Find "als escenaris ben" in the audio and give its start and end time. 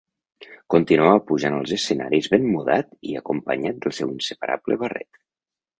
1.57-2.49